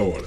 [0.00, 0.24] Hora.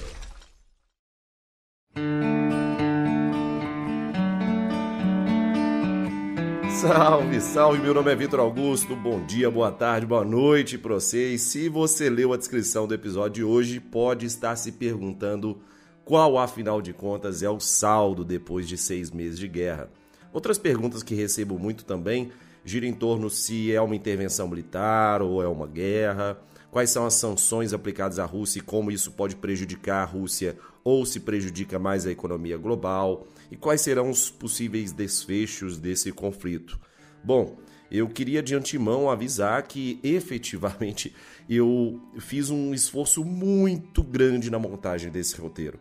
[6.81, 11.43] Salve, salve, meu nome é Vitor Augusto, bom dia, boa tarde, boa noite para vocês.
[11.43, 15.61] Se você leu a descrição do episódio de hoje, pode estar se perguntando
[16.03, 19.89] qual, afinal de contas, é o saldo depois de seis meses de guerra.
[20.33, 22.31] Outras perguntas que recebo muito também
[22.65, 26.37] giram em torno se é uma intervenção militar ou é uma guerra,
[26.71, 31.05] quais são as sanções aplicadas à Rússia e como isso pode prejudicar a Rússia ou
[31.05, 36.79] se prejudica mais a economia global e quais serão os possíveis desfechos desse conflito.
[37.23, 37.57] Bom,
[37.91, 41.13] eu queria de antemão avisar que efetivamente
[41.49, 45.77] eu fiz um esforço muito grande na montagem desse roteiro.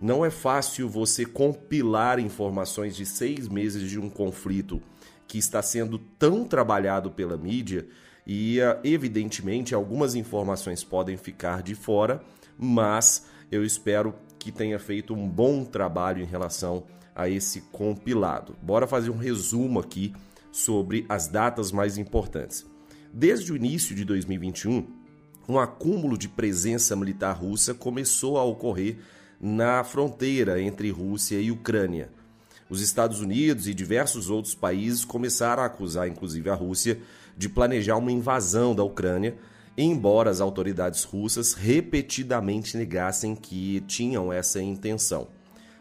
[0.00, 4.80] Não é fácil você compilar informações de seis meses de um conflito
[5.26, 7.86] que está sendo tão trabalhado pela mídia
[8.28, 12.22] e, evidentemente, algumas informações podem ficar de fora,
[12.58, 16.84] mas eu espero que tenha feito um bom trabalho em relação
[17.16, 18.54] a esse compilado.
[18.60, 20.12] Bora fazer um resumo aqui
[20.52, 22.66] sobre as datas mais importantes.
[23.12, 24.86] Desde o início de 2021,
[25.48, 28.98] um acúmulo de presença militar russa começou a ocorrer
[29.40, 32.10] na fronteira entre Rússia e Ucrânia.
[32.68, 37.00] Os Estados Unidos e diversos outros países começaram a acusar, inclusive a Rússia,
[37.38, 39.36] de planejar uma invasão da Ucrânia,
[39.76, 45.28] embora as autoridades russas repetidamente negassem que tinham essa intenção.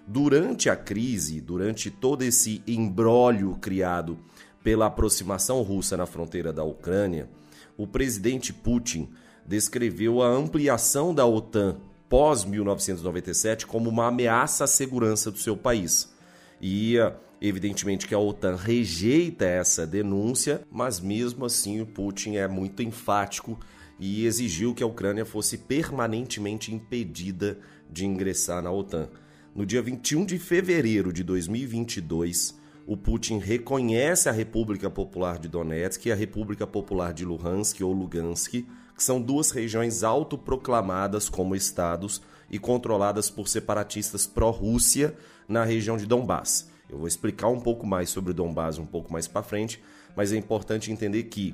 [0.05, 4.19] Durante a crise, durante todo esse embrólio criado
[4.63, 7.27] pela aproximação russa na fronteira da Ucrânia,
[7.75, 9.09] o presidente Putin
[9.45, 11.77] descreveu a ampliação da OTAN
[12.07, 16.15] pós-1997 como uma ameaça à segurança do seu país.
[16.61, 16.95] E
[17.39, 23.59] evidentemente que a OTAN rejeita essa denúncia, mas mesmo assim o Putin é muito enfático
[23.99, 27.57] e exigiu que a Ucrânia fosse permanentemente impedida
[27.89, 29.09] de ingressar na OTAN.
[29.55, 32.55] No dia 21 de fevereiro de 2022,
[32.85, 37.91] o Putin reconhece a República Popular de Donetsk e a República Popular de Luhansk ou
[37.91, 45.15] Lugansk, que são duas regiões autoproclamadas como estados e controladas por separatistas pró-Rússia
[45.47, 46.69] na região de Donbass.
[46.89, 49.81] Eu vou explicar um pouco mais sobre o Donbass um pouco mais para frente,
[50.15, 51.53] mas é importante entender que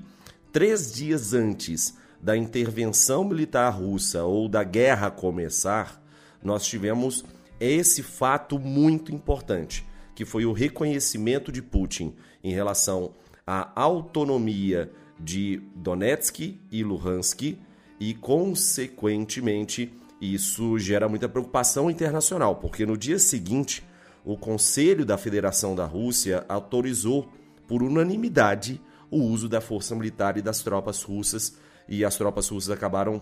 [0.51, 6.01] três dias antes da intervenção militar russa ou da guerra começar,
[6.41, 7.25] nós tivemos
[7.59, 13.13] esse fato muito importante, que foi o reconhecimento de Putin em relação
[13.45, 17.57] à autonomia de Donetsk e Luhansk
[17.99, 19.93] e, consequentemente,
[20.23, 23.83] isso gera muita preocupação internacional, porque no dia seguinte,
[24.23, 27.27] o Conselho da Federação da Rússia autorizou
[27.67, 28.79] por unanimidade
[29.11, 31.57] o uso da força militar e das tropas russas,
[31.89, 33.21] e as tropas russas acabaram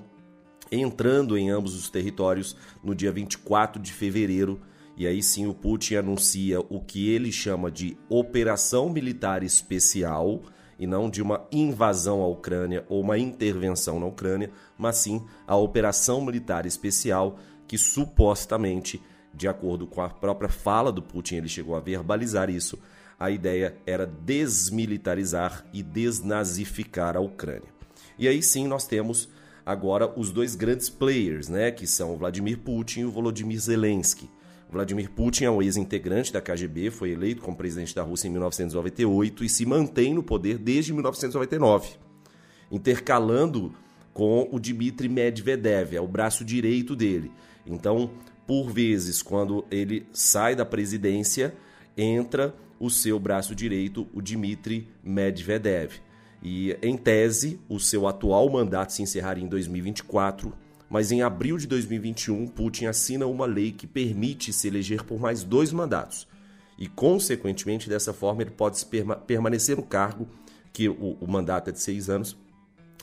[0.72, 4.62] entrando em ambos os territórios no dia 24 de fevereiro.
[4.96, 10.42] E aí sim o Putin anuncia o que ele chama de operação militar especial
[10.82, 15.56] e não de uma invasão à Ucrânia ou uma intervenção na Ucrânia, mas sim a
[15.56, 17.38] operação militar especial
[17.68, 19.00] que supostamente,
[19.32, 22.80] de acordo com a própria fala do Putin, ele chegou a verbalizar isso,
[23.20, 27.70] a ideia era desmilitarizar e desnazificar a Ucrânia.
[28.18, 29.30] E aí sim nós temos
[29.64, 34.28] agora os dois grandes players, né, que são o Vladimir Putin e o Volodymyr Zelensky.
[34.72, 39.44] Vladimir Putin é um ex-integrante da KGB, foi eleito como presidente da Rússia em 1998
[39.44, 41.98] e se mantém no poder desde 1999,
[42.72, 43.74] intercalando
[44.14, 47.32] com o Dmitry Medvedev, é o braço direito dele.
[47.66, 48.12] Então,
[48.48, 51.54] por vezes, quando ele sai da presidência,
[51.98, 56.00] entra o seu braço direito, o Dmitry Medvedev.
[56.42, 60.54] E, em tese, o seu atual mandato se encerraria em 2024,
[60.92, 65.42] mas em abril de 2021, Putin assina uma lei que permite se eleger por mais
[65.42, 66.28] dois mandatos.
[66.78, 68.86] E, consequentemente, dessa forma, ele pode
[69.26, 70.28] permanecer no cargo,
[70.74, 72.36] que o, o mandato é de seis anos,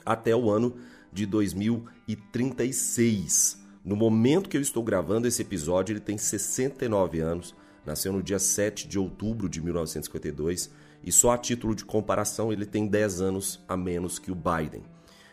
[0.05, 0.77] até o ano
[1.11, 3.59] de 2036.
[3.83, 7.55] No momento que eu estou gravando esse episódio, ele tem 69 anos,
[7.87, 10.71] nasceu no dia 7 de outubro de 1952
[11.03, 14.83] e só a título de comparação ele tem 10 anos a menos que o Biden.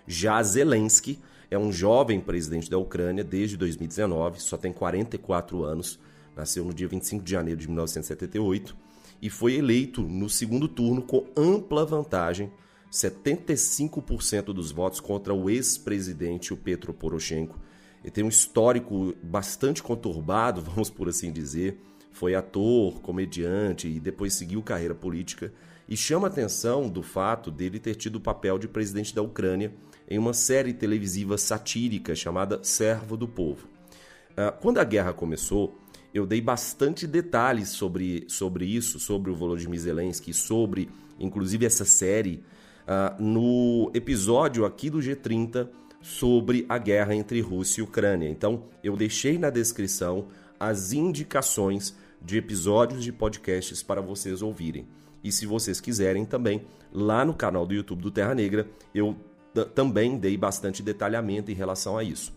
[0.07, 1.19] Já Zelensky
[1.49, 5.99] é um jovem presidente da Ucrânia desde 2019, só tem 44 anos,
[6.35, 8.75] nasceu no dia 25 de janeiro de 1978
[9.21, 12.51] e foi eleito no segundo turno com ampla vantagem,
[12.91, 17.59] 75% dos votos contra o ex-presidente, o Petro Poroshenko.
[18.03, 21.79] Ele tem um histórico bastante conturbado, vamos por assim dizer
[22.15, 25.51] foi ator, comediante e depois seguiu carreira política
[25.87, 29.73] e chama atenção do fato dele ter tido o papel de presidente da Ucrânia
[30.09, 33.67] em uma série televisiva satírica chamada Servo do Povo.
[34.31, 35.77] Uh, quando a guerra começou,
[36.13, 42.43] eu dei bastante detalhes sobre, sobre isso, sobre o Volodymyr Zelensky, sobre inclusive essa série,
[42.87, 45.67] uh, no episódio aqui do G30
[46.01, 48.29] sobre a guerra entre Rússia e Ucrânia.
[48.29, 50.27] Então, eu deixei na descrição
[50.59, 54.87] as indicações de episódios de podcasts para vocês ouvirem.
[55.23, 56.61] E se vocês quiserem também,
[56.93, 59.15] lá no canal do YouTube do Terra Negra, eu
[59.63, 62.33] também dei bastante detalhamento em relação a isso.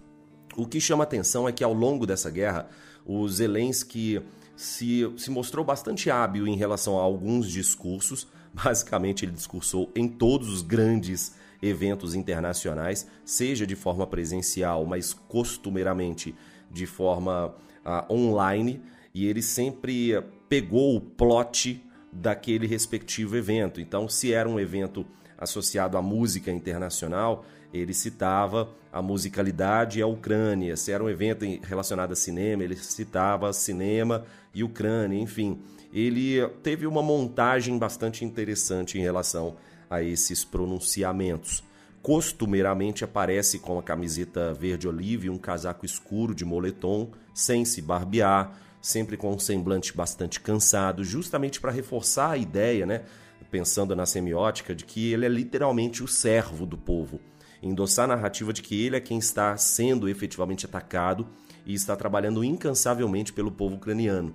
[0.56, 2.68] O que chama atenção é que ao longo dessa guerra,
[3.04, 4.20] o Zelensky
[4.56, 8.26] se, se mostrou bastante hábil em relação a alguns discursos.
[8.52, 16.34] Basicamente, ele discursou em todos os grandes eventos internacionais, seja de forma presencial, mas costumeiramente
[16.70, 17.54] de forma
[17.84, 18.80] uh, online.
[19.14, 23.80] E ele sempre pegou o plot daquele respectivo evento.
[23.80, 25.06] Então, se era um evento
[25.38, 30.76] associado à música internacional, ele citava a musicalidade e a Ucrânia.
[30.76, 34.25] Se era um evento relacionado a cinema, ele citava cinema
[34.55, 35.61] e Ucrânia, enfim.
[35.93, 39.56] Ele teve uma montagem bastante interessante em relação
[39.88, 41.62] a esses pronunciamentos.
[42.02, 47.82] Costumeiramente aparece com a camiseta verde oliva e um casaco escuro de moletom, sem se
[47.82, 53.02] barbear, sempre com um semblante bastante cansado, justamente para reforçar a ideia, né,
[53.50, 57.20] pensando na semiótica, de que ele é literalmente o servo do povo
[57.62, 61.26] endossar a narrativa de que ele é quem está sendo efetivamente atacado
[61.66, 64.34] e está trabalhando incansavelmente pelo povo ucraniano.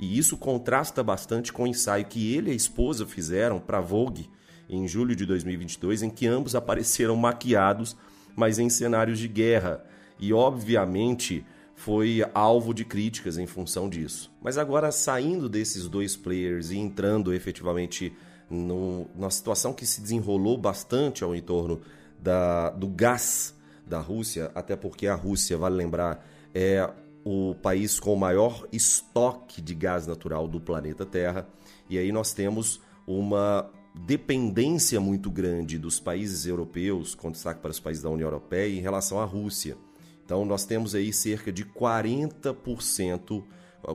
[0.00, 4.28] E isso contrasta bastante com o ensaio que ele e a esposa fizeram para Vogue
[4.68, 7.96] em julho de 2022, em que ambos apareceram maquiados,
[8.34, 9.84] mas em cenários de guerra.
[10.18, 11.44] E obviamente
[11.74, 14.32] foi alvo de críticas em função disso.
[14.40, 18.12] Mas agora saindo desses dois players e entrando efetivamente
[18.52, 21.80] no, numa situação que se desenrolou bastante ao entorno
[22.20, 23.54] da, do gás
[23.86, 26.88] da Rússia, até porque a Rússia, vale lembrar, é
[27.24, 31.48] o país com o maior estoque de gás natural do planeta Terra.
[31.88, 37.80] E aí nós temos uma dependência muito grande dos países europeus, com destaque para os
[37.80, 39.76] países da União Europeia, em relação à Rússia.
[40.24, 43.42] Então nós temos aí cerca de 40%,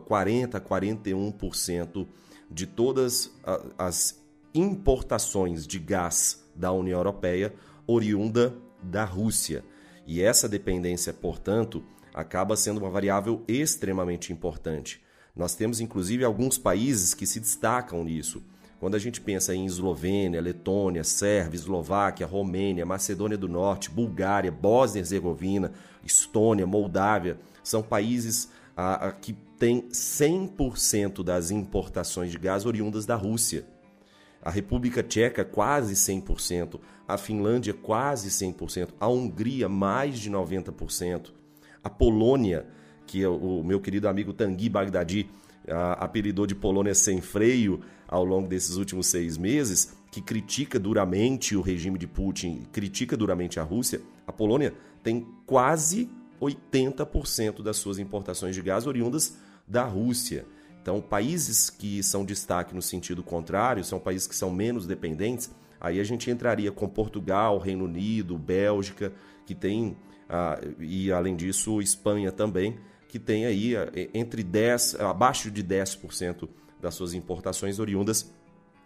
[0.06, 2.07] 40 a 41%
[2.50, 3.31] de todas
[3.77, 4.26] as
[4.57, 7.54] importações de gás da União Europeia
[7.86, 9.63] oriunda da Rússia.
[10.06, 11.83] E essa dependência, portanto,
[12.13, 15.01] acaba sendo uma variável extremamente importante.
[15.36, 18.44] Nós temos inclusive alguns países que se destacam nisso.
[18.80, 25.00] Quando a gente pensa em Eslovênia, Letônia, Sérvia, Eslováquia, Romênia, Macedônia do Norte, Bulgária, Bósnia
[25.00, 25.71] e Herzegovina,
[26.04, 33.65] Estônia, Moldávia, são países ah, que têm 100% das importações de gás oriundas da Rússia
[34.47, 41.31] a República Tcheca quase 100%, a Finlândia quase 100%, a Hungria mais de 90%,
[41.83, 42.65] a Polônia,
[43.05, 45.29] que é o meu querido amigo Tanguy Bagdadi
[45.97, 51.61] apelidou de Polônia sem freio ao longo desses últimos seis meses, que critica duramente o
[51.61, 54.73] regime de Putin, critica duramente a Rússia, a Polônia
[55.03, 56.09] tem quase
[56.41, 60.45] 80% das suas importações de gás oriundas da Rússia.
[60.87, 65.99] Então, países que são destaque no sentido contrário, são países que são menos dependentes, aí
[65.99, 69.11] a gente entraria com Portugal, Reino Unido, Bélgica,
[69.45, 69.97] que tem,
[70.29, 72.79] ah, e além disso, Espanha também,
[73.09, 76.47] que tem aí ah, entre 10, abaixo de 10%
[76.79, 78.33] das suas importações oriundas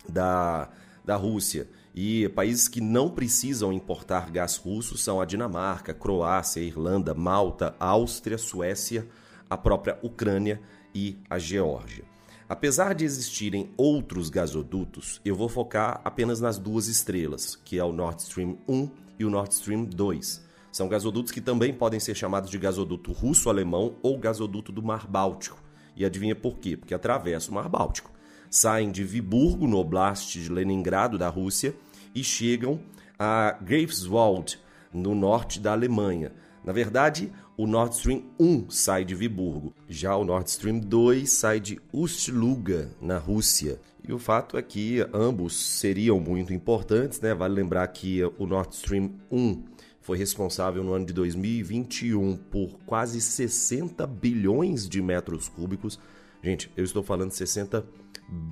[0.09, 0.71] da,
[1.05, 1.69] da Rússia.
[1.93, 8.39] E países que não precisam importar gás russo são a Dinamarca, Croácia, Irlanda, Malta, Áustria,
[8.39, 9.07] Suécia,
[9.47, 10.59] a própria Ucrânia
[10.93, 12.03] e a Geórgia.
[12.47, 17.93] Apesar de existirem outros gasodutos, eu vou focar apenas nas duas estrelas, que é o
[17.93, 20.45] Nord Stream 1 e o Nord Stream 2.
[20.71, 25.61] São gasodutos que também podem ser chamados de gasoduto russo-alemão ou gasoduto do Mar Báltico.
[25.95, 26.75] E adivinha por quê?
[26.75, 28.11] Porque atravessa o Mar Báltico.
[28.49, 31.73] Saem de Viburgo, no oblast de Leningrado, da Rússia,
[32.13, 32.81] e chegam
[33.17, 34.59] a Greifswald,
[34.93, 36.33] no norte da Alemanha.
[36.63, 41.59] Na verdade, o Nord Stream 1 sai de Viburgo, já o Nord Stream 2 sai
[41.59, 43.79] de Ust-Luga, na Rússia.
[44.07, 47.33] E o fato é que ambos seriam muito importantes, né?
[47.33, 49.63] Vale lembrar que o Nord Stream 1
[50.01, 55.99] foi responsável no ano de 2021 por quase 60 bilhões de metros cúbicos.
[56.43, 57.85] Gente, eu estou falando de 60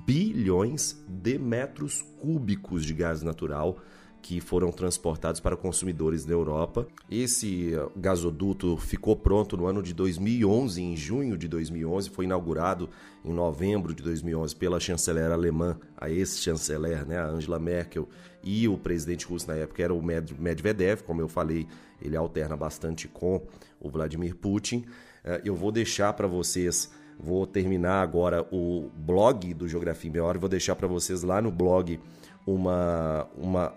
[0.06, 3.78] bilhões de metros cúbicos de gás natural
[4.22, 6.86] que foram transportados para consumidores na Europa.
[7.10, 12.88] Esse uh, gasoduto ficou pronto no ano de 2011, em junho de 2011, foi inaugurado
[13.24, 18.08] em novembro de 2011 pela chanceler alemã, a ex-chanceler, né, a Angela Merkel,
[18.42, 21.66] e o presidente russo na época era o Medvedev, como eu falei,
[22.00, 23.42] ele alterna bastante com
[23.80, 24.84] o Vladimir Putin.
[25.24, 30.24] Uh, eu vou deixar para vocês, vou terminar agora o blog do Geografia em Meia
[30.24, 31.98] Hora vou deixar para vocês lá no blog
[32.46, 33.74] uma, uma,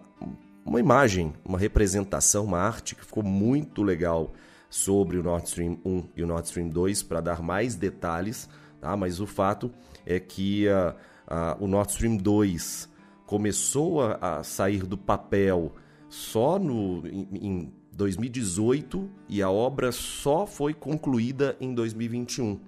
[0.66, 4.32] uma imagem, uma representação, uma arte que ficou muito legal
[4.70, 8.50] sobre o Nord Stream 1 e o Nord Stream 2 para dar mais detalhes,
[8.82, 8.98] tá?
[8.98, 9.72] mas o fato
[10.06, 12.90] é que uh, o Nord Stream 2
[13.26, 15.74] começou a, a, sair do papel
[16.10, 22.60] só no, em, em 2018 e a obra só foi concluída em 2021.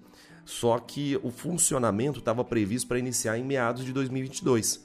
[0.46, 4.85] Só que o funcionamento estava previsto para iniciar em meados de 2022.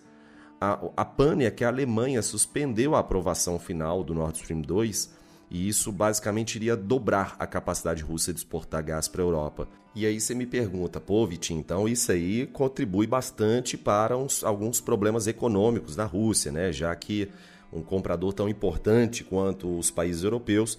[0.61, 5.11] A, a PANEA, que é a Alemanha, suspendeu a aprovação final do Nord Stream 2
[5.51, 9.67] e isso basicamente iria dobrar a capacidade russa de exportar gás para a Europa.
[9.95, 14.81] E aí você me pergunta, pô, Vitinho, então isso aí contribui bastante para uns, alguns
[14.81, 16.73] problemas econômicos da Rússia, né?
[16.73, 17.29] Já que
[17.73, 20.79] um comprador tão importante quanto os países europeus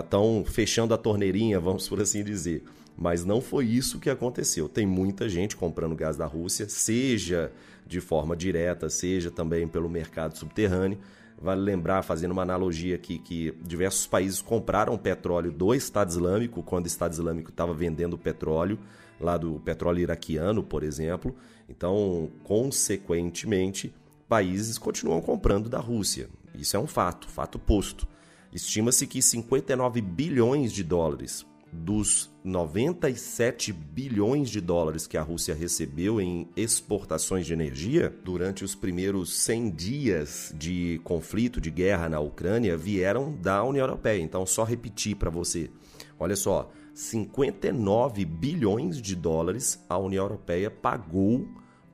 [0.00, 2.64] estão ah, fechando a torneirinha, vamos por assim dizer.
[2.96, 4.68] Mas não foi isso que aconteceu.
[4.68, 7.52] Tem muita gente comprando gás da Rússia, seja
[7.88, 10.98] de forma direta, seja também pelo mercado subterrâneo.
[11.40, 16.84] Vale lembrar, fazendo uma analogia aqui, que diversos países compraram petróleo do Estado Islâmico quando
[16.84, 18.78] o Estado Islâmico estava vendendo petróleo,
[19.20, 21.34] lá do petróleo iraquiano, por exemplo.
[21.68, 23.94] Então, consequentemente,
[24.28, 26.28] países continuam comprando da Rússia.
[26.54, 28.06] Isso é um fato, fato posto.
[28.52, 36.20] Estima-se que 59 bilhões de dólares dos 97 bilhões de dólares que a Rússia recebeu
[36.20, 42.76] em exportações de energia durante os primeiros 100 dias de conflito, de guerra na Ucrânia,
[42.76, 44.22] vieram da União Europeia.
[44.22, 45.70] Então, só repetir para você:
[46.18, 51.46] olha só, 59 bilhões de dólares a União Europeia pagou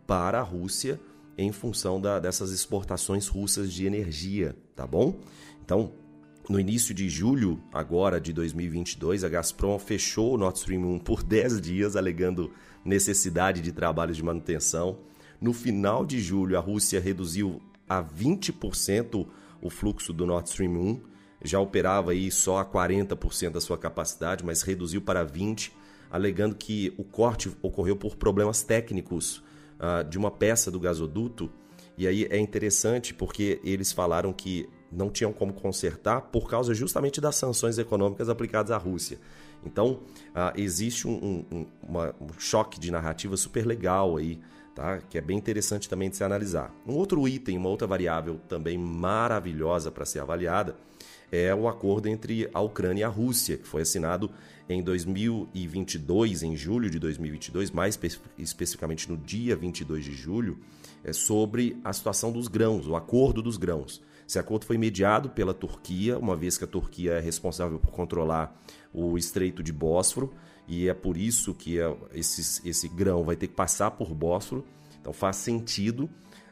[0.07, 1.01] para a Rússia
[1.37, 5.19] em função da, dessas exportações russas de energia, tá bom?
[5.65, 5.93] Então,
[6.49, 11.23] no início de julho, agora de 2022, a Gazprom fechou o Nord Stream 1 por
[11.25, 12.53] 10 dias, alegando
[12.85, 14.99] necessidade de trabalhos de manutenção.
[15.41, 19.27] No final de julho, a Rússia reduziu a 20%
[19.63, 21.01] o fluxo do Nord Stream 1.
[21.43, 25.71] Já operava aí só a 40% da sua capacidade, mas reduziu para 20%,
[26.11, 29.43] alegando que o corte ocorreu por problemas técnicos
[29.81, 31.51] uh, de uma peça do gasoduto.
[31.97, 37.21] E aí é interessante porque eles falaram que não tinham como consertar por causa justamente
[37.21, 39.19] das sanções econômicas aplicadas à Rússia.
[39.65, 44.39] Então, uh, existe um, um, uma, um, choque de narrativa super legal aí,
[44.75, 44.99] tá?
[44.99, 46.75] que é bem interessante também de se analisar.
[46.87, 50.77] Um outro item, uma outra variável também maravilhosa para ser avaliada,
[51.33, 54.31] é o acordo entre a Ucrânia e a Rússia, que foi assinado
[54.69, 60.59] em 2022, em julho de 2022, mais espe especificamente no dia 22 de julho,
[61.03, 64.01] é sobre a situação dos grãos, o acordo dos grãos.
[64.27, 68.59] Esse acordo foi mediado pela Turquia, uma vez que a Turquia é responsável por controlar
[68.93, 70.33] o Estreito de Bósforo,
[70.67, 74.65] e é por isso que é, esse, esse grão vai ter que passar por Bósforo.
[75.01, 76.09] Então faz sentido.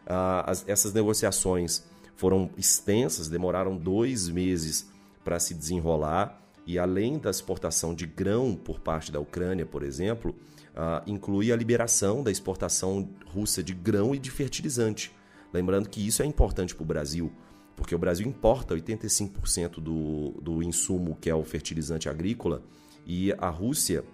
[0.06, 4.90] Ah, as, essas negociações foram extensas, demoraram dois meses
[5.24, 6.40] para se desenrolar.
[6.66, 10.36] E além da exportação de grão por parte da Ucrânia, por exemplo,
[10.76, 15.10] ah, inclui a liberação da exportação russa de grão e de fertilizante.
[15.52, 17.32] Lembrando que isso é importante para o Brasil
[17.82, 22.62] porque o Brasil importa 85% do, do insumo que é o fertilizante agrícola
[23.04, 24.04] e a Rússia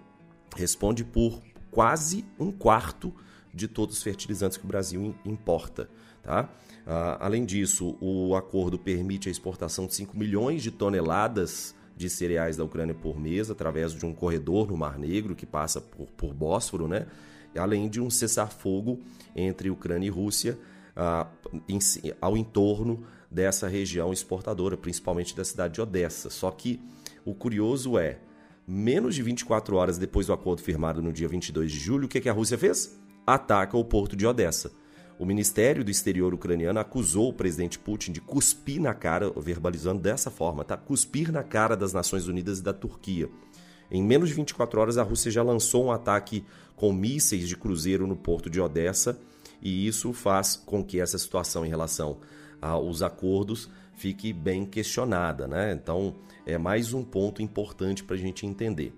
[0.57, 3.13] responde por quase um quarto
[3.53, 5.91] de todos os fertilizantes que o Brasil importa.
[6.23, 6.49] Tá?
[6.87, 12.57] Ah, além disso, o acordo permite a exportação de 5 milhões de toneladas de cereais
[12.57, 16.33] da Ucrânia por mês através de um corredor no Mar Negro que passa por, por
[16.33, 17.07] Bósforo, né?
[17.55, 18.99] além de um cessar-fogo
[19.37, 20.59] entre Ucrânia e Rússia
[20.97, 21.27] ah,
[21.69, 21.79] em,
[22.19, 26.31] ao entorno dessa região exportadora, principalmente da cidade de Odessa.
[26.31, 26.81] Só que
[27.25, 28.19] o curioso é,
[28.67, 32.21] menos de 24 horas depois do acordo firmado no dia 22 de julho, o que,
[32.21, 32.99] que a Rússia fez?
[33.27, 34.73] Ataca o porto de Odessa.
[35.19, 40.31] O Ministério do Exterior ucraniano acusou o presidente Putin de cuspir na cara, verbalizando dessa
[40.31, 40.77] forma, tá?
[40.77, 43.29] Cuspir na cara das Nações Unidas e da Turquia.
[43.91, 46.45] Em menos de 24 horas, a Rússia já lançou um ataque
[46.77, 49.19] com mísseis de cruzeiro no porto de Odessa,
[49.61, 52.19] e isso faz com que essa situação em relação
[52.63, 55.47] os acordos fique bem questionada.
[55.47, 55.73] Né?
[55.73, 56.15] Então,
[56.47, 58.93] é mais um ponto importante para a gente entender.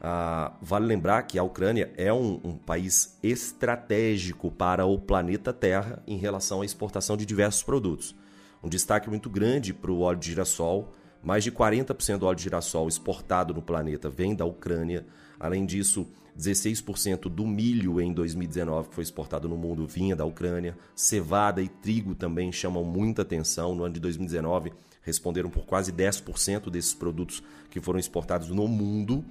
[0.00, 6.02] Ah, vale lembrar que a Ucrânia é um, um, país estratégico para o planeta Terra
[6.06, 8.14] em relação à exportação de diversos produtos.
[8.62, 10.92] Um destaque muito grande para o óleo de girassol.
[11.22, 15.06] Mais de 40% do óleo de girassol exportado no planeta vem da Ucrânia.
[15.38, 16.06] Além disso,
[16.38, 20.76] 16% do milho em 2019 que foi exportado no mundo vinha da Ucrânia.
[20.94, 23.74] Cevada e trigo também chamam muita atenção.
[23.74, 29.24] No ano de 2019, responderam por quase 10% desses produtos que foram exportados no mundo.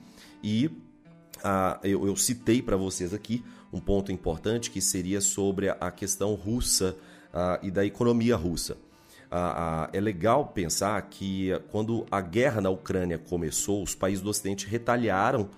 [0.44, 0.72] E
[1.44, 6.34] ah, eu, eu, citei para vocês aqui um ponto importante que seria sobre a questão
[6.34, 6.96] russa
[7.34, 8.78] ah, e da economia russa.
[9.30, 14.66] Ah, é legal pensar que quando a guerra na Ucrânia começou, os países do Ocidente
[14.66, 15.50] retaliaram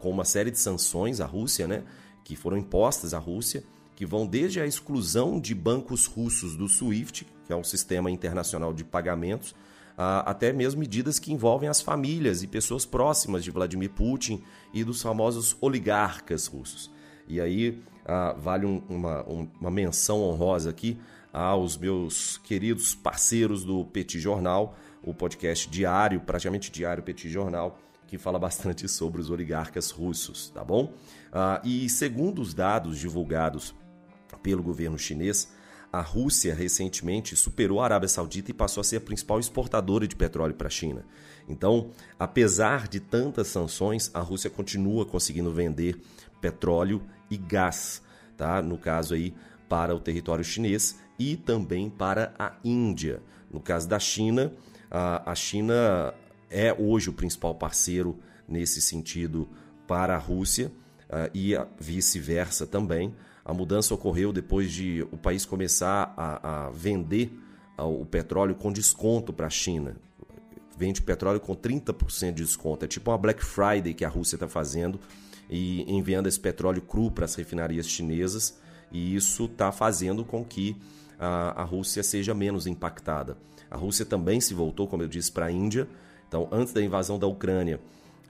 [0.00, 1.84] com uma série de sanções à Rússia, né,
[2.24, 3.64] que foram impostas à Rússia,
[3.94, 8.72] que vão desde a exclusão de bancos russos do SWIFT, que é um sistema internacional
[8.72, 9.54] de pagamentos,
[9.96, 14.42] até mesmo medidas que envolvem as famílias e pessoas próximas de Vladimir Putin
[14.72, 16.90] e dos famosos oligarcas russos.
[17.28, 17.82] E aí
[18.38, 19.22] vale uma,
[19.60, 20.98] uma menção honrosa aqui
[21.32, 27.78] aos meus queridos parceiros do Petit Jornal, o podcast diário, praticamente diário Petit Jornal,
[28.12, 30.92] que fala bastante sobre os oligarcas russos, tá bom?
[31.64, 33.74] e segundo os dados divulgados
[34.42, 35.50] pelo governo chinês,
[35.90, 40.14] a Rússia recentemente superou a Arábia Saudita e passou a ser a principal exportadora de
[40.14, 41.06] petróleo para a China.
[41.48, 45.98] Então, apesar de tantas sanções, a Rússia continua conseguindo vender
[46.38, 47.00] petróleo
[47.30, 48.02] e gás,
[48.36, 48.60] tá?
[48.60, 49.34] No caso aí
[49.70, 53.22] para o território chinês e também para a Índia.
[53.50, 54.52] No caso da China,
[54.90, 56.12] a China
[56.52, 59.48] é hoje o principal parceiro nesse sentido
[59.86, 60.70] para a Rússia
[61.34, 63.14] e vice-versa também.
[63.44, 67.32] A mudança ocorreu depois de o país começar a, a vender
[67.78, 69.96] o petróleo com desconto para a China.
[70.76, 72.84] Vende petróleo com 30% de desconto.
[72.84, 74.98] É tipo uma Black Friday que a Rússia está fazendo
[75.50, 78.58] e enviando esse petróleo cru para as refinarias chinesas.
[78.90, 80.76] E isso está fazendo com que
[81.18, 83.36] a, a Rússia seja menos impactada.
[83.70, 85.88] A Rússia também se voltou, como eu disse, para a Índia.
[86.32, 87.78] Então, antes da invasão da Ucrânia,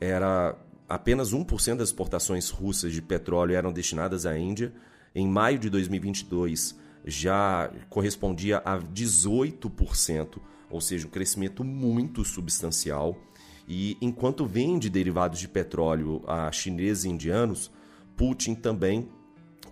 [0.01, 0.57] era
[0.89, 4.73] apenas 1% das exportações russas de petróleo eram destinadas à Índia
[5.15, 13.17] em maio de 2022 já correspondia a 18%, ou seja, um crescimento muito substancial.
[13.69, 17.71] E enquanto vende derivados de petróleo a chineses e indianos,
[18.17, 19.09] Putin também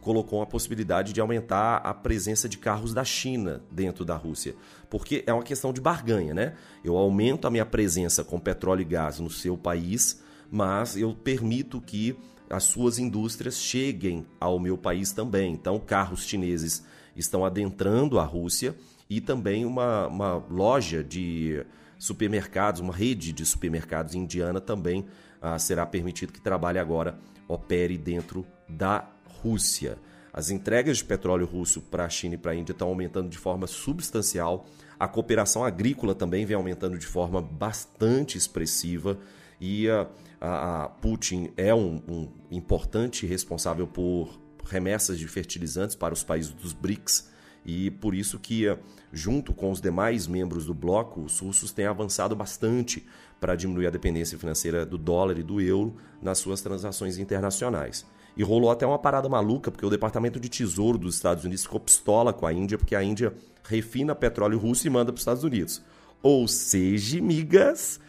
[0.01, 4.55] colocou a possibilidade de aumentar a presença de carros da China dentro da Rússia,
[4.89, 6.55] porque é uma questão de barganha, né?
[6.83, 11.81] Eu aumento a minha presença com petróleo e gás no seu país, mas eu permito
[11.81, 12.17] que
[12.49, 15.53] as suas indústrias cheguem ao meu país também.
[15.53, 16.85] Então, carros chineses
[17.15, 18.75] estão adentrando a Rússia
[19.09, 21.65] e também uma, uma loja de
[21.99, 25.07] supermercados, uma rede de supermercados indiana também
[25.41, 29.09] ah, será permitido que trabalhe agora, opere dentro da
[29.43, 29.99] Rússia.
[30.33, 33.39] As entregas de petróleo russo para a China e para a Índia estão aumentando de
[33.39, 34.67] forma substancial.
[34.99, 39.19] A cooperação agrícola também vem aumentando de forma bastante expressiva
[39.61, 40.07] e a,
[40.41, 46.53] a, a Putin é um, um importante responsável por remessas de fertilizantes para os países
[46.53, 47.30] dos BRICS
[47.65, 48.65] e por isso que,
[49.13, 53.07] junto com os demais membros do bloco, os russos têm avançado bastante
[53.41, 58.07] para diminuir a dependência financeira do dólar e do euro nas suas transações internacionais.
[58.37, 61.81] E rolou até uma parada maluca, porque o Departamento de Tesouro dos Estados Unidos ficou
[61.81, 65.45] pistola com a Índia, porque a Índia refina petróleo russo e manda para os Estados
[65.45, 65.83] Unidos.
[66.23, 68.01] Ou seja, migas,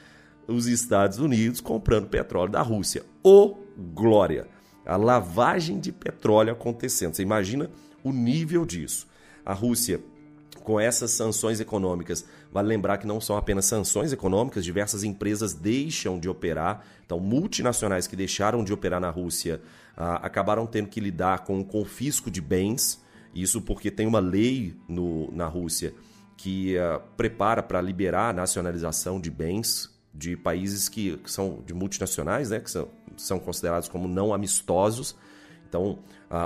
[0.47, 3.03] os Estados Unidos comprando petróleo da Rússia.
[3.23, 3.57] Ô
[3.93, 4.47] glória!
[4.85, 7.15] A lavagem de petróleo acontecendo.
[7.15, 7.69] Você imagina
[8.03, 9.07] o nível disso.
[9.45, 10.01] A Rússia,
[10.63, 16.19] com essas sanções econômicas, vale lembrar que não são apenas sanções econômicas, diversas empresas deixam
[16.19, 16.85] de operar.
[17.05, 19.61] Então, multinacionais que deixaram de operar na Rússia
[19.97, 23.01] ah, acabaram tendo que lidar com o confisco de bens.
[23.33, 25.93] Isso porque tem uma lei no, na Rússia
[26.37, 31.73] que ah, prepara para liberar a nacionalização de bens de países que, que são de
[31.73, 35.15] multinacionais, né, que são, são considerados como não amistosos.
[35.71, 35.99] Então,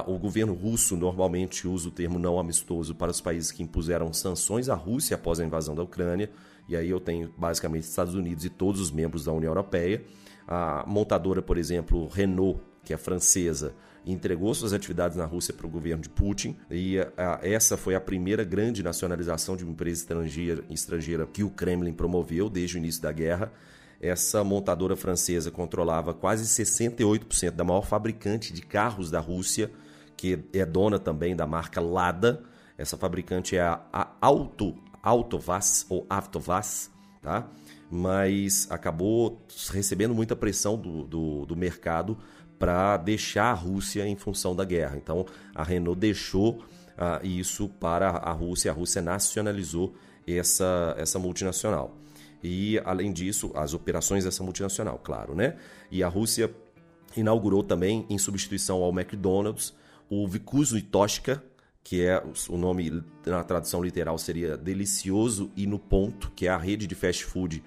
[0.06, 4.70] o governo russo normalmente usa o termo não amistoso para os países que impuseram sanções
[4.70, 6.30] à Rússia após a invasão da Ucrânia.
[6.70, 10.04] E aí eu tenho basicamente Estados Unidos e todos os membros da União Europeia.
[10.48, 13.74] A montadora, por exemplo, Renault, que é francesa,
[14.06, 18.00] entregou suas atividades na Rússia para o governo de Putin e a, essa foi a
[18.00, 23.02] primeira grande nacionalização de uma empresa estrangeira, estrangeira que o Kremlin promoveu desde o início
[23.02, 23.52] da guerra.
[24.02, 29.72] Essa montadora francesa controlava quase 68% da maior fabricante de carros da Rússia,
[30.18, 32.44] que é dona também da marca Lada.
[32.78, 37.48] Essa fabricante é a Auto, Autovaz ou Avtovaz, tá?
[37.90, 42.18] mas acabou recebendo muita pressão do, do, do mercado
[42.58, 44.98] para deixar a Rússia em função da guerra.
[44.98, 46.64] Então a Renault deixou
[46.98, 49.94] uh, isso para a Rússia, a Rússia nacionalizou
[50.28, 51.96] essa, essa multinacional.
[52.44, 55.56] E além disso, as operações dessa multinacional, claro, né?
[55.90, 56.54] E a Rússia
[57.16, 59.74] inaugurou também, em substituição ao McDonald's,
[60.10, 61.44] o Vikuznyi Toshka,
[61.84, 66.58] que é o nome na tradução literal seria delicioso e no ponto, que é a
[66.58, 67.64] rede de fast food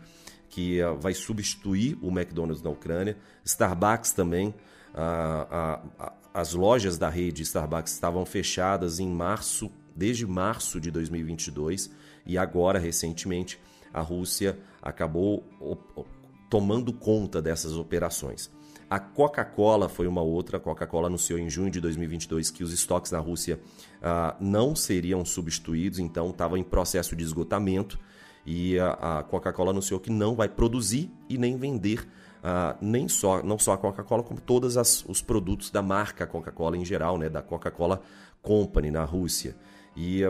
[0.49, 3.17] que uh, vai substituir o McDonald's na Ucrânia.
[3.45, 4.55] Starbucks também
[4.95, 11.91] a, a, as lojas da rede Starbucks estavam fechadas em março, desde março de 2022,
[12.27, 13.61] e agora, recentemente,
[13.93, 15.45] a Rússia acabou
[16.49, 18.51] tomando conta dessas operações.
[18.91, 20.57] A Coca-Cola foi uma outra.
[20.57, 23.61] A Coca-Cola anunciou em junho de 2022 que os estoques na Rússia
[23.99, 27.99] uh, não seriam substituídos, então estava em processo de esgotamento.
[28.47, 33.43] E a, a Coca-Cola anunciou que não vai produzir e nem vender uh, nem só
[33.43, 37.43] não só a Coca-Cola, como todos os produtos da marca Coca-Cola em geral, né, da
[37.43, 38.01] Coca-Cola
[38.43, 39.57] Company na Rússia.
[39.97, 40.23] E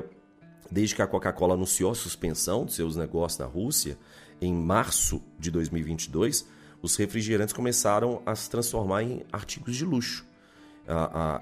[0.70, 3.98] desde que a Coca-Cola anunciou a suspensão de seus negócios na Rússia,
[4.40, 6.46] em março de 2022,
[6.81, 10.26] os refrigerantes começaram a se transformar em artigos de luxo.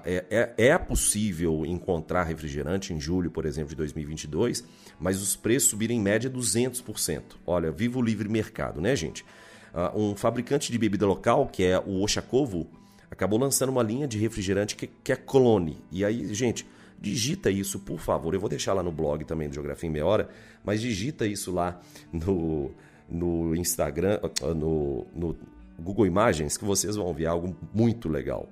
[0.03, 4.65] É, é, é, possível encontrar refrigerante em julho, por exemplo, de 2022,
[4.99, 7.21] mas os preços subiram em média 200%.
[7.45, 9.25] Olha, viva o livre mercado, né, gente?
[9.73, 12.67] Ah, um fabricante de bebida local, que é o Oshakovo,
[13.09, 15.77] acabou lançando uma linha de refrigerante que, que é clone.
[15.91, 16.67] E aí, gente,
[16.99, 18.33] digita isso, por favor.
[18.33, 20.29] Eu vou deixar lá no blog também do Geografia em Meia Hora,
[20.63, 21.79] mas digita isso lá
[22.11, 22.71] no,
[23.09, 24.19] no Instagram,
[24.55, 25.37] no, no
[25.79, 28.49] Google Imagens, que vocês vão ver algo muito legal.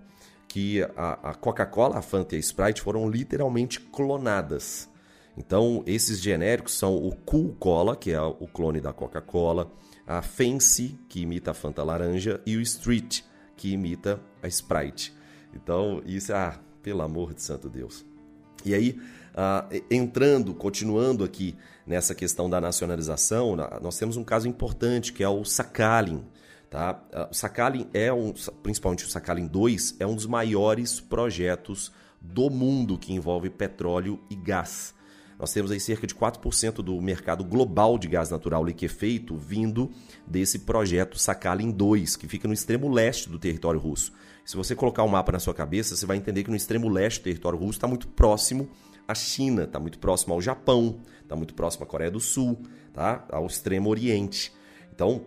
[0.48, 4.90] Que a, a Coca-Cola, a Fanta e a Sprite foram literalmente clonadas.
[5.38, 9.70] Então, esses genéricos são o Cool Cola, que é o clone da Coca-Cola,
[10.08, 13.22] a Fancy, que imita a Fanta laranja, e o Street,
[13.58, 15.14] que imita a Sprite.
[15.54, 18.06] Então, isso é, ah, pelo amor de santo Deus.
[18.66, 19.00] E aí,
[19.36, 25.30] ah, entrando, continuando aqui nessa questão da nacionalização, nós temos um caso importante que é
[25.30, 26.24] o Sakhalin.
[26.70, 27.00] Tá?
[27.14, 32.50] Ah, o Sakhalin é um, principalmente o Sakhalin 2, é um dos maiores projetos do
[32.50, 34.95] mundo que envolve petróleo e gás.
[35.38, 39.92] Nós temos aí cerca de 4% do mercado global de gás natural liquefeito vindo
[40.26, 44.14] desse projeto Sakhalin 2, que fica no extremo leste do território russo.
[44.46, 46.88] Se você colocar o um mapa na sua cabeça, você vai entender que no extremo
[46.88, 48.70] leste do território russo está muito próximo
[49.08, 52.62] à China, está muito próximo ao Japão, está muito próximo à Coreia do Sul,
[52.94, 53.26] tá?
[53.30, 54.54] ao extremo oriente.
[54.94, 55.26] Então,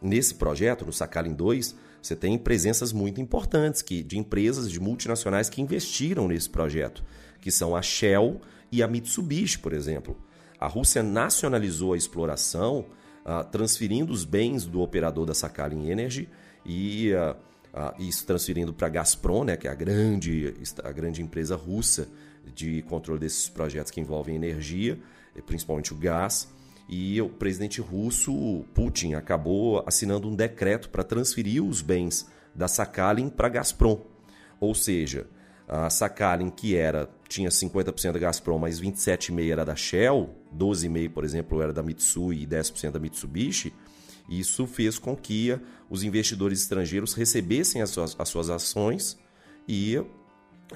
[0.00, 5.48] nesse projeto, no Sakhalin 2, você tem presenças muito importantes que, de empresas, de multinacionais
[5.48, 7.04] que investiram nesse projeto,
[7.40, 10.16] que são a Shell e a Mitsubishi, por exemplo.
[10.58, 12.86] A Rússia nacionalizou a exploração,
[13.24, 16.28] uh, transferindo os bens do operador da Sakhalin Energy
[16.64, 17.36] e uh,
[17.74, 22.08] uh, transferindo para a Gazprom, né, que é a grande, a grande empresa russa
[22.54, 24.98] de controle desses projetos que envolvem energia,
[25.46, 26.52] principalmente o gás.
[26.88, 33.30] E o presidente russo, Putin, acabou assinando um decreto para transferir os bens da Sakhalin
[33.30, 34.00] para a Gazprom.
[34.60, 35.26] Ou seja,
[35.68, 41.24] a Sakhalin, que era tinha 50% da Gazprom, mas 27,5% era da Shell, 12,5% por
[41.24, 43.72] exemplo era da Mitsui e 10% da Mitsubishi,
[44.28, 45.58] isso fez com que
[45.90, 49.18] os investidores estrangeiros recebessem as suas, as suas ações
[49.66, 50.00] e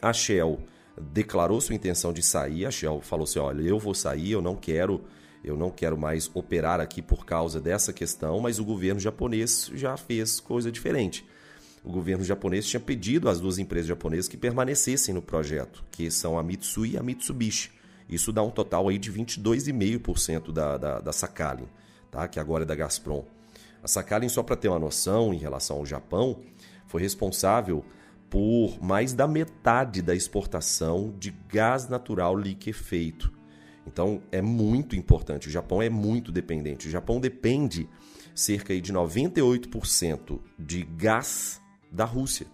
[0.03, 0.59] a Shell
[1.01, 4.57] declarou sua intenção de sair, a Shell falou assim, olha, eu vou sair, eu não
[4.57, 5.03] quero
[5.44, 9.96] eu não quero mais operar aqui por causa dessa questão, mas o governo japonês já
[9.96, 11.24] fez coisa diferente
[11.88, 16.38] o governo japonês tinha pedido às duas empresas japonesas que permanecessem no projeto, que são
[16.38, 17.70] a Mitsui e a Mitsubishi.
[18.07, 21.66] Isso dá um total aí de 22,5% da, da, da Sakhalin,
[22.11, 22.29] tá?
[22.29, 23.24] que agora é da Gazprom.
[23.83, 26.40] A Sakhalin, só para ter uma noção em relação ao Japão,
[26.87, 27.83] foi responsável
[28.29, 33.33] por mais da metade da exportação de gás natural liquefeito.
[33.87, 35.48] Então é muito importante.
[35.48, 36.87] O Japão é muito dependente.
[36.87, 37.88] O Japão depende
[38.35, 42.46] cerca de 98% de gás da Rússia.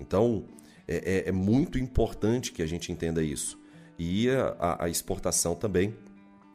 [0.00, 0.44] Então,
[0.86, 3.60] é, é, é muito importante que a gente entenda isso.
[3.98, 5.94] E a, a, exportação também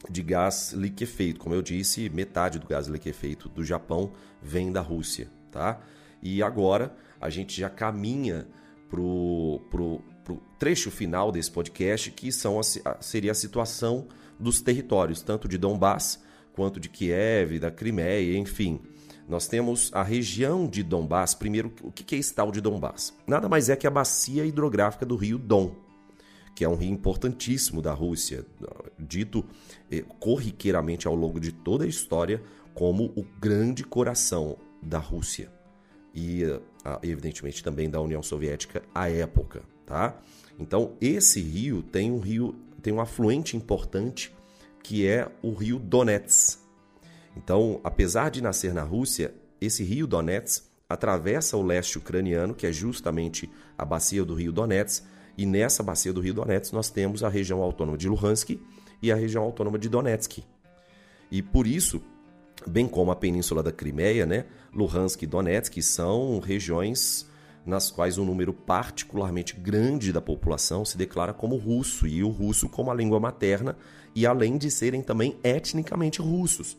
[0.09, 1.39] de gás liquefeito.
[1.39, 5.29] Como eu disse, metade do gás liquefeito do Japão vem da Rússia.
[5.51, 5.81] Tá?
[6.21, 8.47] E agora a gente já caminha
[8.89, 9.61] para o
[10.57, 12.63] trecho final desse podcast, que são a,
[13.01, 14.07] seria a situação
[14.39, 16.21] dos territórios, tanto de Donbass
[16.53, 18.79] quanto de Kiev, da Crimeia, enfim.
[19.27, 21.33] Nós temos a região de Donbass.
[21.33, 23.13] Primeiro, o que é esse tal de Donbass?
[23.25, 25.75] Nada mais é que a bacia hidrográfica do rio Don,
[26.55, 28.45] que é um rio importantíssimo da Rússia,
[28.99, 29.43] dito
[29.91, 35.51] eh, corriqueiramente ao longo de toda a história como o grande coração da Rússia
[36.13, 36.43] e,
[37.01, 40.19] evidentemente, também da União Soviética à época, tá?
[40.59, 44.33] Então, esse rio tem um rio, tem um afluente importante
[44.83, 46.59] que é o rio Donets,
[47.35, 52.71] então, apesar de nascer na Rússia, esse rio Donets atravessa o leste ucraniano, que é
[52.71, 55.03] justamente a bacia do rio Donets,
[55.37, 58.59] e nessa bacia do rio Donets nós temos a região autônoma de Luhansk
[59.01, 60.43] e a região autônoma de Donetsk.
[61.31, 62.01] E por isso,
[62.67, 67.27] bem como a península da Crimeia, né, Luhansk e Donetsk são regiões
[67.65, 72.69] nas quais um número particularmente grande da população se declara como russo e o russo
[72.69, 73.75] como a língua materna,
[74.13, 76.77] e além de serem também etnicamente russos.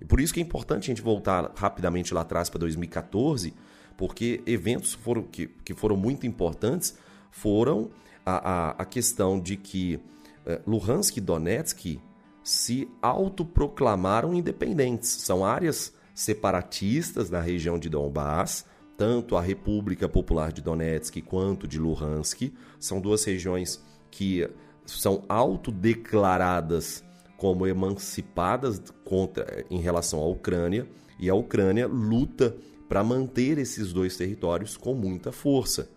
[0.00, 3.54] E por isso que é importante a gente voltar rapidamente lá atrás para 2014,
[3.96, 6.96] porque eventos foram, que, que foram muito importantes
[7.30, 7.90] foram
[8.24, 10.00] a, a, a questão de que
[10.46, 12.00] eh, Luhansk e Donetsk
[12.42, 15.10] se autoproclamaram independentes.
[15.10, 18.64] São áreas separatistas na região de Donbass,
[18.96, 22.52] tanto a República Popular de Donetsk quanto de Luhansk.
[22.80, 24.48] São duas regiões que
[24.86, 27.04] são autodeclaradas
[27.38, 30.86] como emancipadas contra, em relação à Ucrânia,
[31.18, 32.54] e a Ucrânia luta
[32.88, 35.88] para manter esses dois territórios com muita força.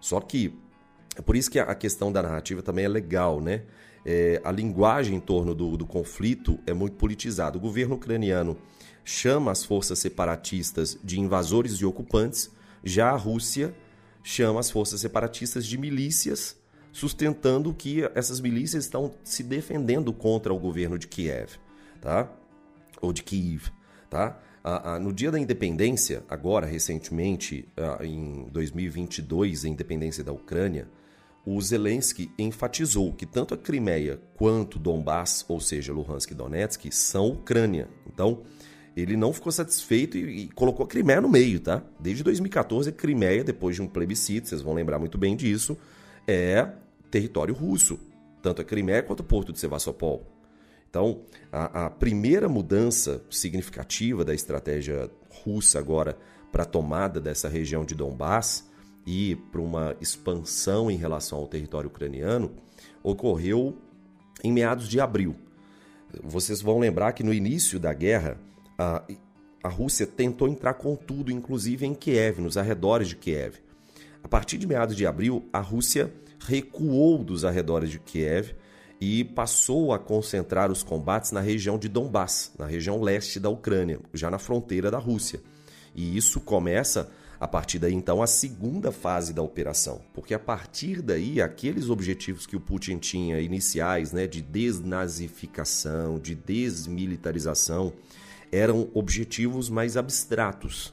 [0.00, 0.52] Só que
[1.16, 3.62] é por isso que a questão da narrativa também é legal, né?
[4.04, 7.58] É, a linguagem em torno do, do conflito é muito politizada.
[7.58, 8.56] O governo ucraniano
[9.04, 12.50] chama as forças separatistas de invasores e ocupantes,
[12.82, 13.74] já a Rússia
[14.22, 16.56] chama as forças separatistas de milícias,
[16.92, 21.56] sustentando que essas milícias estão se defendendo contra o governo de Kiev,
[22.00, 22.28] tá?
[23.00, 23.70] Ou de Kiev,
[24.10, 24.38] tá?
[24.62, 30.88] Ah, ah, no dia da independência, agora recentemente, ah, em 2022, a independência da Ucrânia,
[31.46, 37.28] o Zelensky enfatizou que tanto a Crimeia quanto Donbass, ou seja, Luhansk e Donetsk, são
[37.28, 37.88] Ucrânia.
[38.06, 38.42] Então,
[38.94, 41.82] ele não ficou satisfeito e, e, colocou a Crimeia no meio, tá?
[41.98, 45.78] Desde 2014, a Crimeia, depois de um plebiscito, vocês vão lembrar muito bem disso,
[46.28, 46.70] é
[47.10, 47.98] território russo.
[48.42, 50.24] Tanto a Crimeia quanto o porto de Sevastopol.
[50.88, 55.10] Então, a, a primeira mudança significativa da estratégia
[55.44, 56.16] russa agora
[56.52, 58.68] para a tomada dessa região de Donbass
[59.06, 62.50] e para uma expansão em relação ao território ucraniano
[63.02, 63.76] ocorreu
[64.42, 65.34] em meados de abril.
[66.22, 68.38] Vocês vão lembrar que no início da guerra,
[68.78, 69.02] a,
[69.62, 73.56] a Rússia tentou entrar com tudo, inclusive em Kiev, nos arredores de Kiev.
[74.22, 78.54] A partir de meados de abril, a Rússia recuou dos arredores de Kiev
[79.00, 84.00] e passou a concentrar os combates na região de Donbass, na região leste da Ucrânia,
[84.12, 85.40] já na fronteira da Rússia.
[85.94, 91.00] E isso começa a partir daí, então, a segunda fase da operação, porque a partir
[91.00, 97.92] daí, aqueles objetivos que o Putin tinha iniciais, né, de desnazificação, de desmilitarização,
[98.50, 100.92] eram objetivos mais abstratos.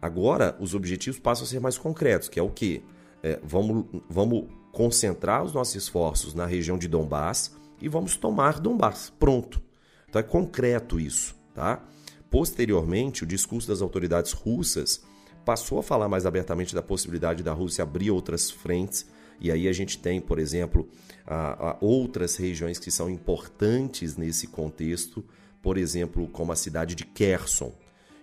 [0.00, 2.82] Agora, os objetivos passam a ser mais concretos, que é o quê?
[3.22, 9.12] É, vamos, vamos concentrar os nossos esforços na região de Donbass e vamos tomar Donbass.
[9.18, 9.60] Pronto.
[10.08, 11.84] Então é concreto isso, tá?
[12.30, 15.02] Posteriormente, o discurso das autoridades russas
[15.44, 19.06] passou a falar mais abertamente da possibilidade da Rússia abrir outras frentes.
[19.40, 20.88] E aí a gente tem, por exemplo,
[21.26, 25.24] a, a outras regiões que são importantes nesse contexto,
[25.62, 27.72] por exemplo, como a cidade de Kherson.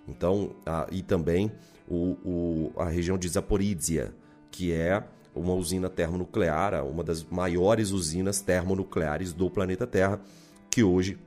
[0.07, 1.51] Então, a, e também
[1.87, 4.13] o, o, a região de Zaporizhia,
[4.51, 10.21] que é uma usina termonuclear, uma das maiores usinas termonucleares do planeta Terra,
[10.69, 11.17] que hoje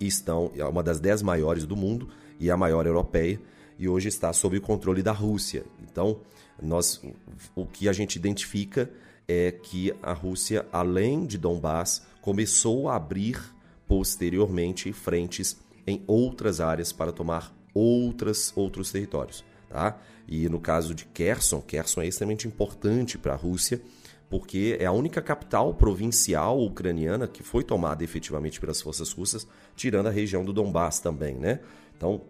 [0.00, 3.40] estão, é uma das dez maiores do mundo e a maior europeia,
[3.78, 5.64] e hoje está sob o controle da Rússia.
[5.82, 6.20] Então,
[6.62, 7.02] nós,
[7.54, 8.90] o que a gente identifica
[9.26, 13.40] é que a Rússia, além de Donbass, começou a abrir
[13.88, 19.44] posteriormente frentes em outras áreas para tomar outras, outros territórios.
[19.68, 19.98] Tá?
[20.26, 23.80] E no caso de Kherson, Kherson é extremamente importante para a Rússia,
[24.28, 30.06] porque é a única capital provincial ucraniana que foi tomada efetivamente pelas forças russas, tirando
[30.06, 31.60] a região do Donbass também, né?
[31.96, 32.22] Então,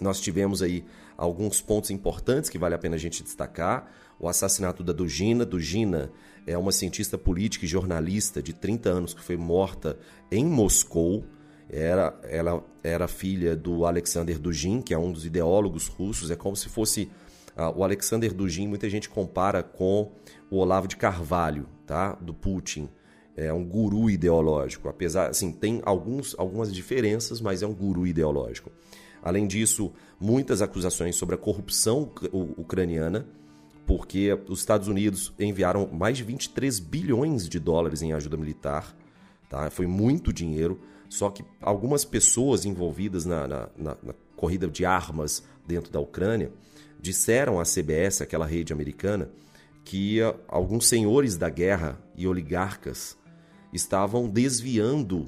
[0.00, 0.84] nós tivemos aí
[1.16, 3.90] alguns pontos importantes que vale a pena a gente destacar.
[4.18, 5.44] O assassinato da Dugina.
[5.44, 6.10] Dugina
[6.46, 9.98] é uma cientista política e jornalista de 30 anos que foi morta
[10.30, 11.24] em Moscou.
[11.68, 16.30] Era, ela era filha do Alexander Dugin, que é um dos ideólogos russos.
[16.30, 17.10] É como se fosse
[17.56, 18.68] uh, o Alexander Dugin.
[18.68, 20.12] Muita gente compara com
[20.50, 22.12] o Olavo de Carvalho, tá?
[22.14, 22.88] Do Putin.
[23.36, 24.88] É um guru ideológico.
[24.88, 28.70] Apesar, assim, tem alguns, algumas diferenças, mas é um guru ideológico.
[29.22, 32.12] Além disso, muitas acusações sobre a corrupção
[32.56, 33.26] ucraniana,
[33.84, 38.96] porque os Estados Unidos enviaram mais de 23 bilhões de dólares em ajuda militar,
[39.48, 39.68] tá?
[39.68, 45.42] foi muito dinheiro, só que algumas pessoas envolvidas na, na, na, na corrida de armas
[45.66, 46.52] dentro da Ucrânia
[47.00, 49.30] disseram à CBS, aquela rede americana,
[49.84, 53.16] que alguns senhores da guerra e oligarcas
[53.72, 55.26] estavam desviando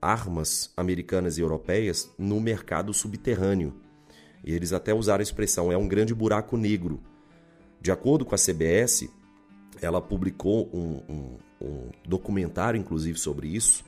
[0.00, 3.74] armas americanas e europeias no mercado subterrâneo.
[4.44, 7.00] E eles até usaram a expressão, é um grande buraco negro.
[7.80, 9.08] De acordo com a CBS,
[9.80, 13.84] ela publicou um, um, um documentário, inclusive, sobre isso.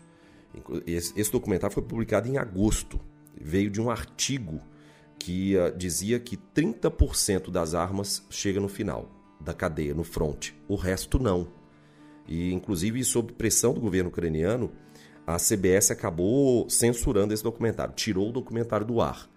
[0.87, 3.01] Esse, documentário foi publicado em agosto.
[3.39, 4.61] Veio de um artigo
[5.19, 9.11] que uh, dizia que 30% das armas chega no final.
[9.41, 10.53] da cadeia, no front.
[10.67, 11.49] O resto não.
[12.27, 14.73] E, inclusive, sob pressão do governo ucraniano,
[15.27, 19.29] a CBS acabou censurando esse documentário, tirou o documentário do ar.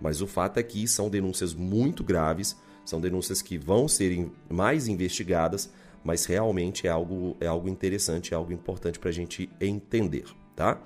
[0.00, 4.88] Mas o fato é que são denúncias muito graves, são denúncias que vão ser mais
[4.88, 5.72] investigadas,
[6.04, 10.24] mas realmente é algo, é algo interessante, é algo importante para a gente entender.
[10.56, 10.80] Tá?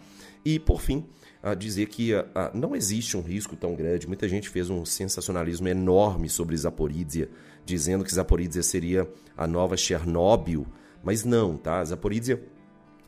[0.45, 1.07] E, por fim,
[1.43, 4.07] a dizer que a, não existe um risco tão grande.
[4.07, 7.31] Muita gente fez um sensacionalismo enorme sobre Zaporizhia,
[7.65, 10.67] dizendo que Zaporizhia seria a nova Chernobyl,
[11.03, 11.83] mas não, tá?
[11.85, 12.43] Zaporizhia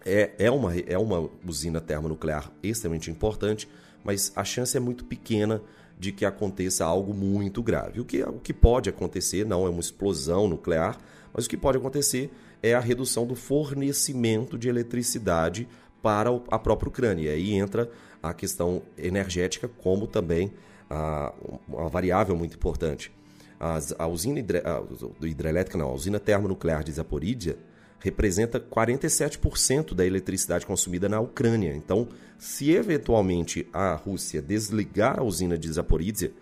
[0.04, 3.68] é, é, uma, é uma usina termonuclear extremamente importante,
[4.02, 5.62] mas a chance é muito pequena
[5.98, 8.00] de que aconteça algo muito grave.
[8.00, 10.98] O que, o que pode acontecer não é uma explosão nuclear,
[11.32, 12.30] mas o que pode acontecer
[12.62, 15.68] é a redução do fornecimento de eletricidade
[16.02, 17.24] para a própria Ucrânia.
[17.24, 17.90] E aí entra
[18.22, 20.52] a questão energética, como também
[20.90, 21.32] a,
[21.68, 23.12] uma variável muito importante.
[23.58, 24.82] As, a usina hidre, a,
[25.24, 27.56] hidrelétrica, não, a usina termonuclear de Zaporizhia
[28.00, 31.72] representa 47% da eletricidade consumida na Ucrânia.
[31.72, 36.32] Então, se eventualmente a Rússia desligar a usina de Zaporizhia,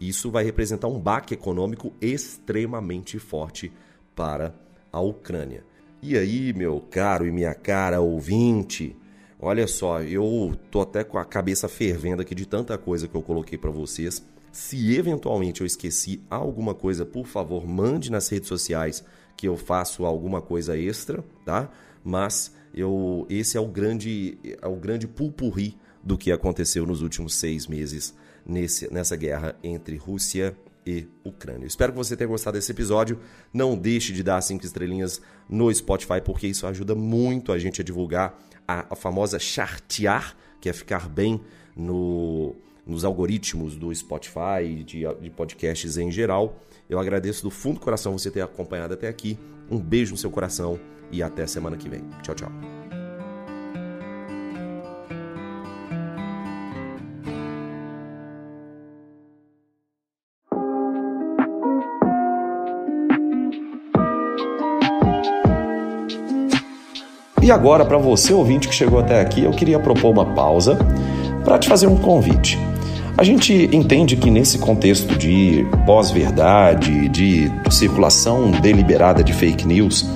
[0.00, 3.72] isso vai representar um baque econômico extremamente forte
[4.14, 4.54] para
[4.92, 5.64] a Ucrânia.
[6.00, 8.96] E aí, meu caro e minha cara ouvinte,
[9.40, 13.22] olha só, eu tô até com a cabeça fervendo aqui de tanta coisa que eu
[13.22, 14.24] coloquei para vocês.
[14.50, 19.04] Se eventualmente eu esqueci alguma coisa, por favor, mande nas redes sociais
[19.36, 21.70] que eu faço alguma coisa extra, tá?
[22.02, 27.34] Mas eu esse é o grande é o grande pulpurri do que aconteceu nos últimos
[27.34, 31.66] seis meses nesse, nessa guerra entre Rússia e Ucrânia.
[31.66, 33.20] espero que você tenha gostado desse episódio.
[33.52, 37.84] Não deixe de dar cinco estrelinhas no Spotify, porque isso ajuda muito a gente a
[37.84, 41.40] divulgar a, a famosa chartear, que é ficar bem
[41.74, 42.54] no,
[42.86, 46.60] nos algoritmos do Spotify e de, de podcasts em geral.
[46.88, 49.38] Eu agradeço do fundo do coração você ter acompanhado até aqui.
[49.70, 50.78] Um beijo no seu coração
[51.10, 52.04] e até semana que vem.
[52.22, 52.77] Tchau, tchau.
[67.48, 70.76] E agora, para você ouvinte que chegou até aqui, eu queria propor uma pausa
[71.46, 72.58] para te fazer um convite.
[73.16, 80.06] A gente entende que nesse contexto de pós-verdade, de circulação deliberada de fake news,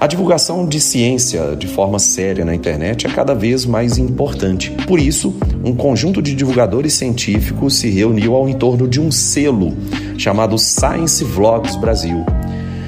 [0.00, 4.70] a divulgação de ciência de forma séria na internet é cada vez mais importante.
[4.86, 9.76] Por isso, um conjunto de divulgadores científicos se reuniu ao entorno de um selo
[10.16, 12.24] chamado Science Vlogs Brasil.